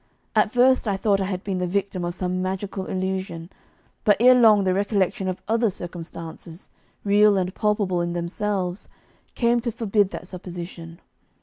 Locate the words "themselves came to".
8.13-9.71